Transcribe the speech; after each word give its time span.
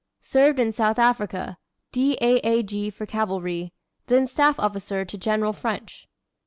Served 0.23 0.57
in 0.59 0.73
South 0.73 0.97
Africa. 0.97 1.59
D. 1.91 2.17
A. 2.21 2.37
A. 2.39 2.63
G. 2.63 2.89
for 2.89 3.05
cavalry; 3.05 3.71
then 4.07 4.25
staff 4.25 4.59
officer 4.59 5.05
to 5.05 5.15
General 5.15 5.53
French. 5.53 6.07